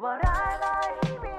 What 0.00 0.20
I 0.24 0.58
like 0.60 1.37